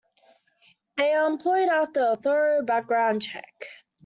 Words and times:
They 0.97 1.13
are 1.13 1.27
employed 1.27 1.69
after 1.69 2.03
a 2.07 2.15
thorough 2.15 2.63
background 2.63 3.21
check. 3.21 3.65